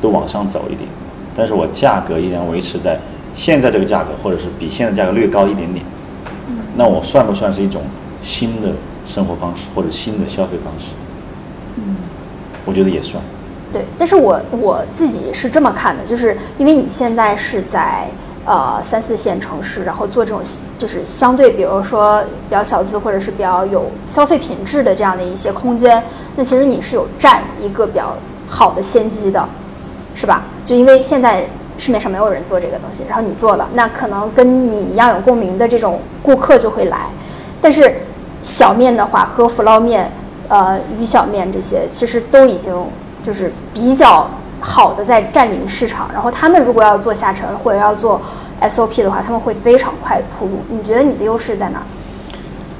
[0.00, 0.88] 都往上走一点，
[1.34, 2.98] 但是我价格依然维持在
[3.34, 5.84] 现在这个价格，或者是比现在价格略高一点点，
[6.76, 7.82] 那我算不算是一种
[8.22, 8.72] 新的
[9.04, 10.92] 生活方式或者新的消费方式？
[11.76, 11.96] 嗯，
[12.64, 13.22] 我觉得也算。
[13.72, 18.06] 对，但是我我自己是这么看的，就是因为你现在是在
[18.44, 20.42] 呃三四线城市，然后做这种
[20.78, 26.02] 就是相对比如说比较小资或者是比较有消费品质的这样的一些空间，
[26.36, 28.16] 那其实你是有占一个比较
[28.48, 29.48] 好的先机的，
[30.14, 30.42] 是吧？
[30.64, 31.46] 就因为现在
[31.78, 37.08] 市面上没有人做这个东西，然后你做了，那可能跟你一样有共鸣的这种顾客就会来，
[37.60, 37.94] 但是
[38.42, 40.10] 小面的话和麸烙面。
[40.48, 42.76] 呃，鱼小面这些其实都已经
[43.22, 44.28] 就是比较
[44.62, 48.20] 好的在占领市场，然后他们如果要做下沉或者要做
[48.60, 50.52] SOP 的话，他们会非常快的铺路。
[50.70, 51.82] 你觉得你的优势在哪？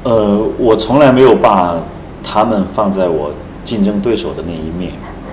[0.05, 1.77] 呃，我从来没有把
[2.23, 3.33] 他们放在我
[3.65, 4.93] 竞争对手的那一面。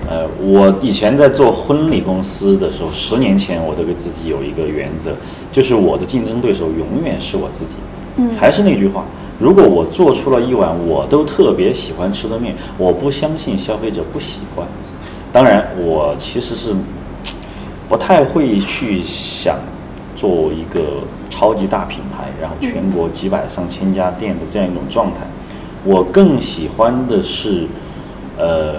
[0.10, 5.12] 呃，我以前在做婚礼公司的时候，十年前我都给自己有一个原则，
[5.52, 7.76] 就是我的竞争对手永远是我自己。
[8.16, 9.04] 嗯，还是那句话。
[9.38, 14.66] 如果我做出了一碗我都特别喜欢吃的面，我不相信消费者不喜欢。
[15.32, 16.74] 当然，我其实是
[17.88, 19.58] 不太会去想
[20.16, 25.22] 做一个超级大品牌，然后全国几百上千家店的这样一种状态。
[25.86, 27.68] 我更喜欢的是，
[28.38, 28.76] 呃，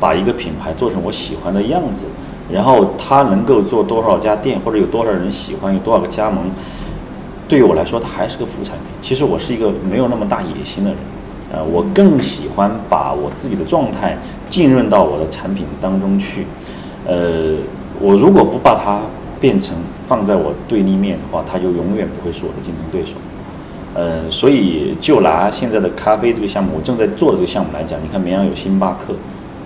[0.00, 2.06] 把一个品牌做成我喜欢的样子，
[2.50, 6.44] 然后它能够做多少家店，或者有多少人喜欢，有多少个加盟。
[7.48, 8.86] 对于我来说，它还是个副产品。
[9.02, 10.98] 其实我是一个没有那么大野心的人，
[11.52, 14.16] 呃，我更喜欢把我自己的状态
[14.48, 16.46] 浸润到我的产品当中去。
[17.06, 17.54] 呃，
[18.00, 19.02] 我如果不把它
[19.38, 23.12] 变成放在我对立面的话，它就永远不会是我的竞争对手。
[23.94, 29.14] 呃，所以就拿现在的咖啡这个项目，我正在做的这个项目来讲，你看绵阳有星巴克，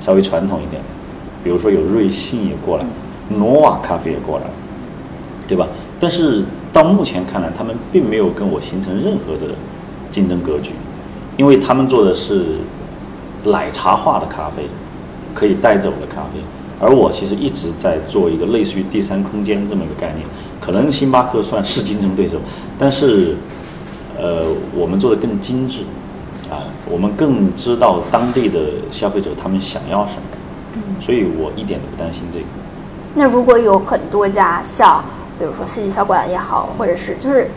[0.01, 0.83] 稍微传统一点，
[1.45, 2.85] 比如说有瑞幸也过来，
[3.39, 4.45] 诺瓦咖啡也过来，
[5.47, 5.69] 对吧？
[6.01, 6.45] 但是。
[6.73, 9.55] 到目前看来，他们并没有跟我形成任何的
[10.13, 10.73] 竞争格局，
[11.37, 12.57] 因为他们做的是
[13.45, 14.69] 奶茶化的咖啡，
[15.35, 16.41] 可以带走的咖啡，
[16.81, 20.27] 而我其实一直在做一个类似于第三空间这么一个概念。
[20.61, 22.39] 可能星巴克算是竞争对手，
[22.79, 23.37] 但是，
[24.19, 25.83] 呃，我们做的更精致，
[26.51, 32.45] 啊，我们更知道当地的消费者他们想要什么，所以我一点都不担心这个。
[33.15, 35.05] 那如果有很多家像。
[35.39, 37.51] 比如说四季小馆也好，或者是就是，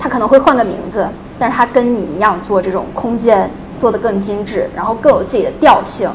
[0.00, 1.08] 他可能会换个名字，
[1.40, 6.06] 但是他跟你一样做这种空间做得更精致，然后更有自己的调性。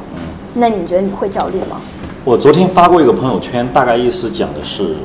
[0.53, 1.81] 那你觉得你会焦虑吗？
[2.23, 4.95] 我昨天发过一个朋友圈，大概意思讲的是，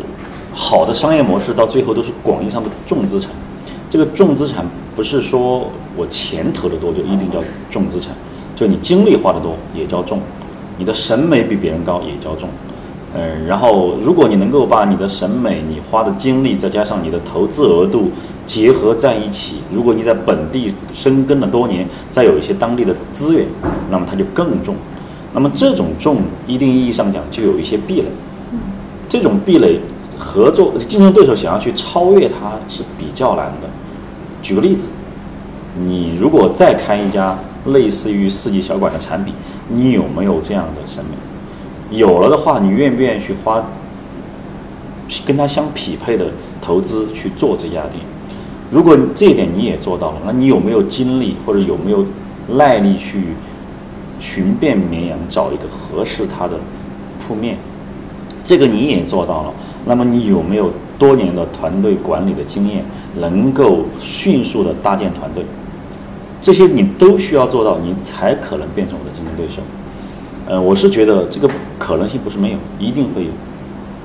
[0.54, 3.30] 好的商业模式到最后都是广义上的重资产。
[3.88, 7.38] 这个重资产不是说我钱投的多就一定叫
[7.70, 8.12] 重资产，
[8.54, 10.20] 就你精力花的多也叫重，
[10.76, 12.48] 你的审美比别人高也叫重。
[13.14, 18.08] 嗯，然后如果你能够把你的审美、你花的精力，再加上你的投资额度
[18.50, 23.46] 结合在一起，如果你在本地生根了多年，再有一些当地的资源，
[23.92, 24.74] 那么它就更重。
[25.32, 26.16] 那么这种重，
[26.48, 28.08] 一定意义上讲，就有一些壁垒。
[29.08, 29.78] 这种壁垒，
[30.18, 33.70] 合作竞争对手想要去超越它是比较难的。
[34.42, 34.88] 举个例子，
[35.84, 39.32] 你如果再开一家类似于四季小馆的产品，
[39.68, 41.96] 你有没有这样的审美？
[41.96, 43.64] 有了的话，你愿不愿意去花
[45.24, 46.26] 跟它相匹配的
[46.60, 48.02] 投资去做这家店？
[48.70, 52.04] 如果这一点你也做到了，那你有没有精力或者有没有
[52.56, 53.34] 耐力去
[54.20, 56.54] 寻遍绵阳找一个合适它的
[57.26, 57.56] 铺面？
[58.44, 59.52] 这个你也做到了，
[59.84, 62.84] 那么你有没有多年的团队管理的经验，
[63.16, 65.44] 能够迅速的搭建团队？
[66.40, 69.60] 这些你都需要做到，你才可能变成我的竞争对手。
[70.46, 73.30] 呃，我是觉得这个可能性不是没有，一定会有，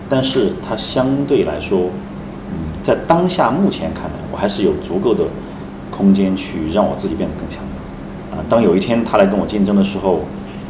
[0.10, 1.90] 但是它相对来说，
[2.52, 5.24] 嗯，在当下目前看来，我还是有足够的
[5.90, 7.64] 空间去让我自己变得更强
[8.50, 10.20] 当有一天他来跟我竞争的时候，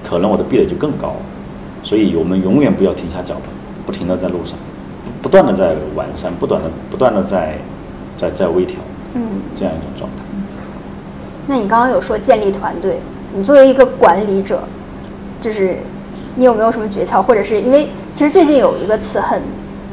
[0.03, 1.15] 可能我的壁垒就更高了。
[1.81, 3.41] 所以我们永远不要停下脚步，
[3.87, 4.55] 不停的在路上，
[5.19, 7.57] 不断的在完善，不断的不断的在
[8.15, 8.77] 在在微调，
[9.15, 9.23] 嗯，
[9.55, 10.23] 这样一种状态。
[11.47, 12.99] 那你刚刚有说建立团队，
[13.35, 14.61] 你作为一个管理者，
[15.41, 15.77] 就是
[16.35, 19.41] 你有没有什么诀窍，或者是因为其实最近有一个词很，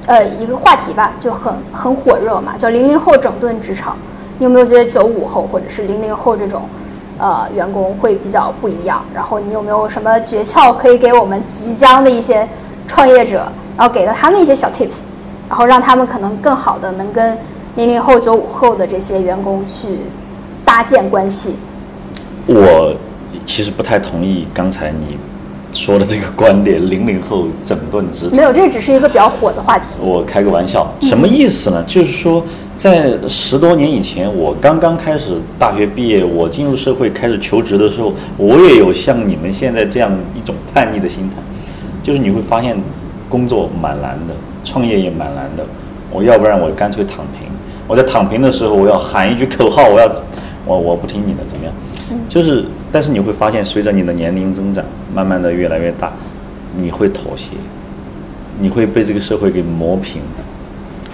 [0.06, 3.96] 呃，一个话题吧，就很很火热嘛，叫零零后整顿职场。
[4.38, 6.62] 你有没有觉得九五后或者是零零后这种，
[7.18, 9.04] 呃，员工会比较不一样？
[9.14, 12.48] 然后你有没有什么诀窍可以给我们即将的一些
[12.88, 14.98] 创业者，然后给了他们一些小 tips，
[15.48, 17.38] 然后让他们可能更好的能跟
[17.76, 20.00] 零零后、九五后的这些员工去
[20.64, 21.54] 搭建关系？
[22.46, 22.92] 我
[23.46, 25.16] 其实不太同意刚才你
[25.72, 28.36] 说的这个观点，零零后整顿职场。
[28.36, 29.86] 没有，这只是一个比较火的话题。
[30.00, 31.82] 我开个玩笑，什么意思呢？
[31.86, 32.44] 就是说，
[32.76, 41.36] 在十多年以前，我刚刚开始大学毕业，我进入社会开始求职的时候，我也有像你们现在这样一种叛逆的心态，
[42.02, 42.76] 就是你会发现
[43.28, 45.64] 工作蛮难的，创业也蛮难的。
[46.10, 47.48] 我要不然我干脆躺平。
[47.88, 50.06] 我在躺平的时候，我要喊一句口号，我要
[50.66, 51.74] 我我不听你的，怎么样？
[52.28, 56.12] 就是，但是你会发现，随着你的年龄增长，慢慢的越来越大，
[56.76, 57.50] 你会妥协，
[58.58, 60.20] 你会被这个社会给磨平。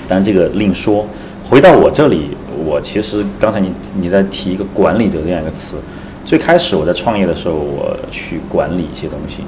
[0.06, 1.06] 但这个另说。
[1.48, 5.78] 回到我这里，我其实刚才你你在提一个管理者这样一个词，
[6.22, 9.44] 最开始我在创业的时候，我去管理一些东西，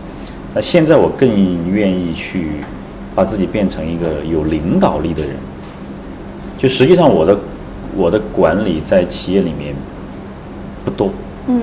[0.54, 1.28] 那现在我更
[1.70, 2.52] 愿意去
[3.14, 5.32] 把自己变成一个有领导力的人。
[6.56, 7.38] 就实际上我的
[7.94, 9.74] 我的管理在企业里面
[10.84, 11.10] 不多，
[11.46, 11.60] 嗯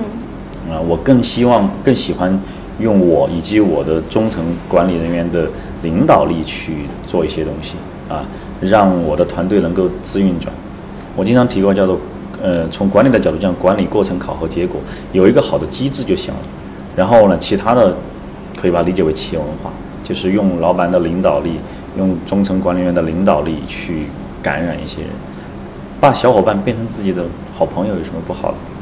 [0.70, 2.38] 啊，我更希望、更喜欢
[2.78, 5.48] 用我以及我的中层管理人员的
[5.82, 7.76] 领导力去做一些东西
[8.08, 8.24] 啊，
[8.60, 10.52] 让我的团队能够自运转。
[11.16, 11.98] 我经常提过叫做，
[12.42, 14.80] 呃，从管理的角度讲，管理过程、考核结果
[15.12, 16.40] 有一个好的机制就行了。
[16.94, 17.96] 然后呢，其他的
[18.56, 19.70] 可以把它理解为企业文化，
[20.04, 21.52] 就是用老板的领导力，
[21.96, 24.06] 用中层管理员的领导力去
[24.42, 25.10] 感染一些人，
[26.00, 27.24] 把小伙伴变成自己的
[27.56, 28.77] 好朋友有什么不好的？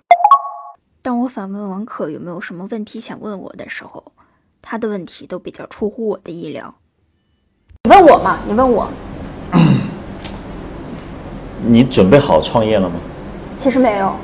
[1.07, 4.03] 当我反问王可有没有什么问题想问我的时候，
[4.61, 6.75] 他的问题都比较出乎我的意料。
[7.85, 8.39] 你问我嘛？
[8.45, 8.89] 你问我，
[11.65, 12.97] 你准备好创业了吗？
[13.57, 14.17] 其实没有，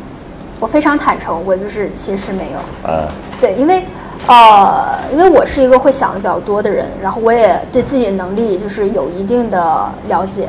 [0.58, 2.58] 我非常坦诚，我就是其实没有。
[2.82, 3.08] 呃、
[3.40, 3.84] 对，因为
[4.26, 10.48] 呃，因为我是一个会想的比较多的人，然后我也对自己的能力就是有一定的了解，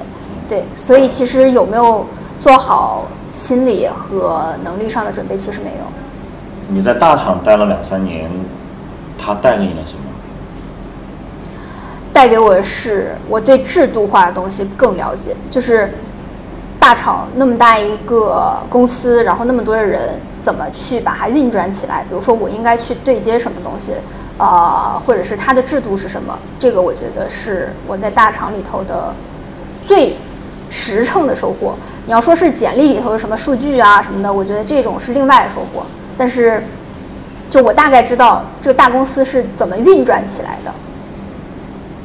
[0.50, 2.04] 对，所以其实有没有
[2.41, 6.02] 做好心理和能力上的准备，其实没有。
[6.69, 8.30] 你在大厂待了两三年，
[9.17, 9.99] 他带给你了什么？
[12.13, 15.93] 带给我的是我对制度化的东西更了解，就是
[16.80, 22.06] 大厂那么大一个公司，然后那么多的人，怎么去把它运转起来？
[22.08, 23.93] 比如说我应该去对接什么东西，
[24.38, 26.38] 呃，或者是它的制度是什么？
[26.60, 29.13] 这个我觉得是我在大厂里头的
[29.88, 30.15] 最
[30.69, 31.73] 实诚的收获。
[32.06, 35.84] 你要说是简历里头的什么数据啊什么的，我觉得这种是另外的收获。
[36.17, 36.63] 但是，
[37.49, 40.73] 就我大概知道这个大公司是怎么运转起来的。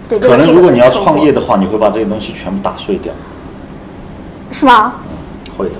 [0.08, 3.12] 对，可能如果你要创业的话，你会把这些东西全部打碎掉。
[4.50, 4.94] 是吗？
[5.56, 5.74] 会的，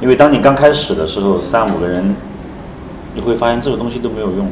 [0.00, 2.16] 因为当你刚开始的时候，三五个人，
[3.14, 4.50] 你会发现这个东西都没有用，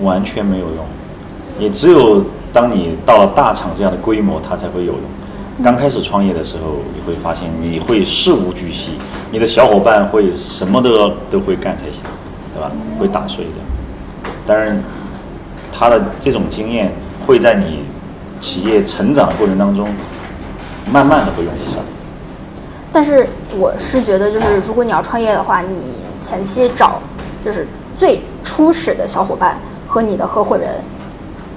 [0.00, 0.86] 完全没有用。
[1.58, 5.02] 也只有当你到了大厂这样的规模，它才会有用。
[5.62, 8.98] 刚开始创业的时候，你会发现你会事无巨细，
[9.30, 12.00] 你的小伙伴会什么都要都会干才行，
[12.52, 12.70] 对吧？
[12.98, 14.32] 会打碎掉。
[14.46, 14.82] 当然，
[15.72, 16.92] 他的这种经验
[17.24, 17.84] 会在你
[18.40, 19.88] 企业成长的过程当中，
[20.92, 21.80] 慢慢的会用得上。
[22.92, 27.00] 但是我是觉得，就是如果你要创业的话，你前期找
[27.40, 30.68] 就是最初始的小伙伴和你的合伙人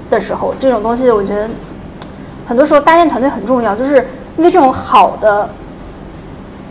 [0.09, 1.49] 的时候，这种东西我觉得
[2.47, 3.97] 很多时候搭建团队很重要，就是
[4.37, 5.49] 因为这种好的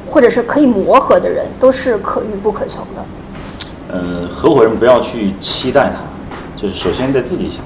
[0.08, 3.04] 或者是可以磨合的人都是可遇不可求的。
[3.92, 5.98] 呃，合伙人不要去期待他，
[6.60, 7.60] 就是首先得自己想，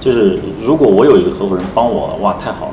[0.00, 2.72] 就是如果我有一个合伙人帮我，哇，太好了；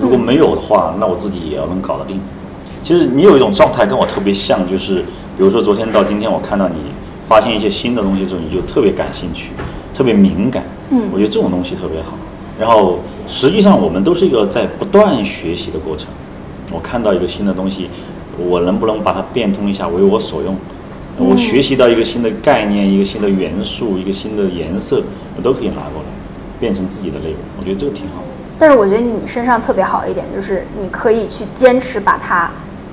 [0.00, 2.18] 如果没有的话，那我自己也要能搞得定。
[2.82, 4.96] 其实你有一种状态跟我特别像，就是
[5.36, 6.76] 比如说昨天到今天，我看到你
[7.28, 9.50] 发现一些新的东西之后，你就特别感兴趣，
[9.94, 10.62] 特别敏感。
[10.90, 12.16] 嗯我觉得这种东西特别好。
[12.58, 16.08] 然后实际上我们都是一个在不断学习的过程。
[16.72, 17.88] 我看到一个新的东西，
[18.38, 20.56] 我能不能把它变通一下，为我所用？
[21.16, 25.00] 我学习到一个新的概念、一个新的元素、一个新的颜色，
[25.36, 26.08] 我都可以拿过来，
[26.58, 27.36] 变成自己的内容。
[27.58, 28.24] 我觉得这个挺好。
[28.58, 32.50] 但是我觉得你身上特别好一点，就是你可以去坚持把它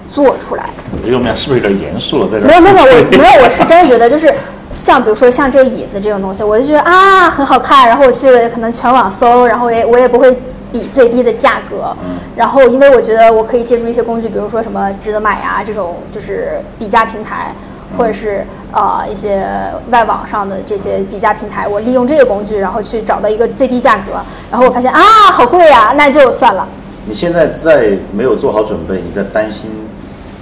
[0.07, 0.69] 做出来。
[0.91, 2.29] 我觉得我们俩是不是有点严肃了？
[2.29, 4.31] 在这没有没有，我没有，我是真的觉得就是
[4.75, 10.35] 像比如说像这个椅子这种东西，我就觉得啊很好看，然后我去可能全网搜，然后也我也不会
[10.71, 11.95] 比最低的价格，
[12.35, 17.53] 然后因为我觉得我可以借助一些工具，比如说什么值得买呀这种就是比价平台，
[17.97, 19.45] 或者是呃一些
[19.89, 24.13] 外网上的这些比价平台，我利用这个工具，然后去找到一个最低价格，
[24.49, 25.01] 然后我发现啊
[25.31, 26.67] 好贵呀，那就算了。
[27.05, 29.69] 你现在在没有做好准备，你在担心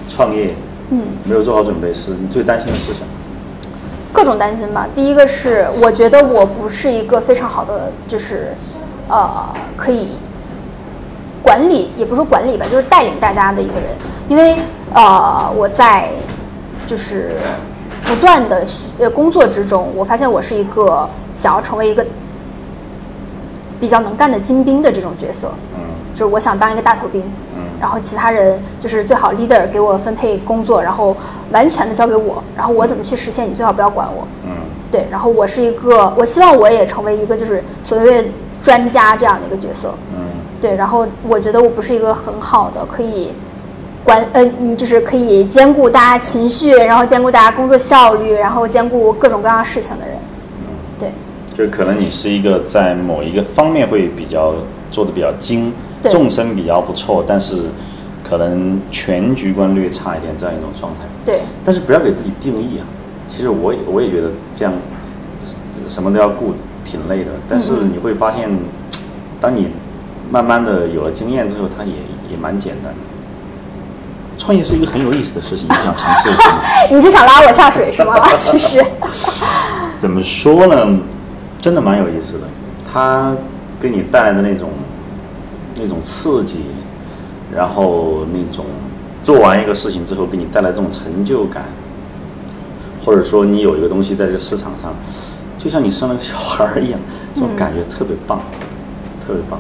[0.07, 0.53] 创业，
[0.91, 3.07] 嗯，没有做好准备，是你最担心的是什么？
[4.19, 4.85] 各种担心吧。
[4.93, 8.53] 第一个是，我觉得我不是一个非常好的，就是，
[9.07, 9.47] 呃，
[9.77, 10.17] 可以
[11.41, 13.95] 管理，也不是说管理吧，就是带领大家的一个人。
[14.27, 14.57] 因为
[14.93, 16.09] 呃，我在
[16.85, 17.37] 就是
[18.03, 18.65] 不断的
[18.97, 22.05] 呃工作之中，我发现我是一个想要成为一个
[23.79, 25.49] 比较能干的精兵的这种角色。
[25.75, 25.79] 嗯
[26.13, 27.21] 就是我想当一个大头兵，
[27.55, 31.15] 嗯然后其他人就是最好 leader 给我分配工作，然后
[31.51, 34.27] 完全的交给我，然后我怎么去实现，你最好不要管我。
[34.45, 34.51] 嗯
[34.91, 39.93] 对，然后我是一个，我希望我也成为一个就是所谓专家这样的一个角色。
[40.15, 40.21] 嗯
[40.59, 43.31] 对，然后我觉得我不是一个很好的可以
[44.03, 50.17] 管，呃，嗯就是可以兼顾大家情绪，然后兼顾大家工作效率，然后兼顾各种各样事情的人。
[50.97, 51.13] 对，
[51.53, 54.53] 就是可能你是一个在某一个方面会比较
[54.91, 57.55] 做的比较精，对纵深比较不错，但是
[58.23, 60.99] 可能全局观略差一点这样一种状态。
[61.25, 62.85] 对，但是不要给自己定义啊。
[63.27, 64.73] 其实我也我也觉得这样
[65.87, 67.31] 什么都要顾，挺累的。
[67.47, 68.49] 但是你会发现，
[69.41, 69.67] 当你
[70.31, 71.93] 慢慢的有了经验之后，它也
[72.31, 72.99] 也蛮简单的。
[74.37, 76.61] 创业是一个很有意思的事情，你想尝试一下？
[76.89, 78.15] 你就想拉我下水是吗？
[78.39, 78.83] 其实，
[79.97, 80.97] 怎么说呢？
[81.61, 82.45] 真的蛮有意思的，
[82.89, 83.35] 它
[83.81, 84.69] 给你带来的那种
[85.79, 86.65] 那种刺激，
[87.55, 88.65] 然后那种
[89.23, 91.65] 做完一个事情之后给你带来这种成就感，
[93.03, 94.93] 或者说你有一个东西在这个市场上，
[95.57, 96.99] 就像你生了个小孩儿一样，
[97.33, 98.41] 这种感觉特别棒，
[99.25, 99.59] 特别棒。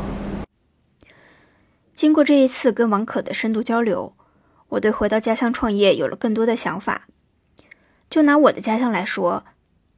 [1.93, 4.13] 经过这一次跟王可的深度交流，
[4.69, 7.07] 我对回到家乡创业有了更多的想法。
[8.09, 9.43] 就拿我的家乡来说，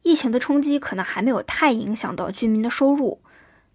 [0.01, 3.19] 疫情的冲击可能还没有太影响到居民的收入，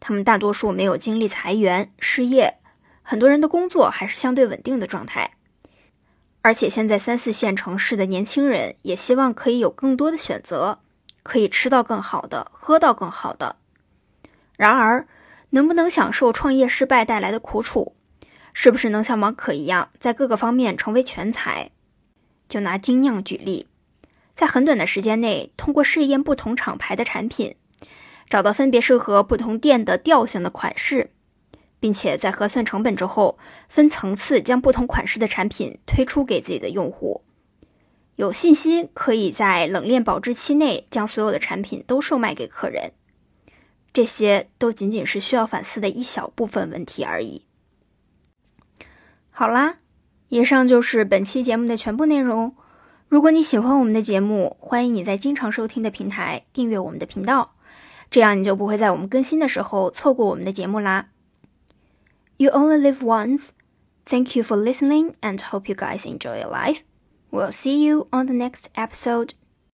[0.06, 2.58] 他们大多数没有经历裁员、失业，
[3.02, 5.32] 很多人的工作还是相对稳定的状态。
[6.42, 10.78] 而且现在三四线城市的年轻人也希望可以有更多的选择，
[11.24, 13.56] 可以吃到更好的，喝到更好的。
[14.56, 15.08] 然而，
[15.50, 17.96] 能不能享受创业失败带来的苦楚？
[18.52, 21.72] 是不是能像王可一样，在各个方面成为全才？
[22.48, 23.66] 就拿精酿举例，
[24.36, 27.56] 在很短的时间内，通过试验不同厂牌的产品，
[28.28, 31.10] 找到分别适合不同店的调性的款式，
[31.78, 37.22] 并且在核算成本之后，分层次将不同款式的产品推出给自己的用户，
[38.16, 42.92] 有信心可以在冷链保质期内将所有的产品都售卖给客人。
[43.92, 47.46] 这些都仅仅是需要反思的一小部分问题而已。
[49.30, 49.78] 好啦，
[50.28, 52.54] 以上就是本期节目的全部内容。
[53.08, 57.55] 如果你喜欢我们的节目，欢迎你在经常收听的平台订阅我们的频道，
[58.09, 61.09] 这样你就不会在我们更新的时候错过我们的节目啦。
[62.37, 63.49] You only live once.
[64.05, 66.79] Thank you for listening and hope you guys enjoy your life.
[67.31, 69.33] We'll see you on the next episode.